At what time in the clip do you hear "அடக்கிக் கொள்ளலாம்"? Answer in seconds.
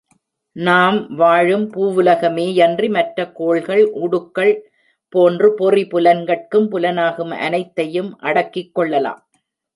8.19-9.21